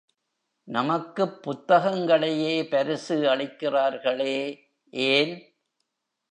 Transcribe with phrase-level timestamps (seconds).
[0.67, 4.59] நமக்குப் புத்தகங்களையே பரிசு அளிக்கிறார்களே,
[4.89, 5.55] ஏன்?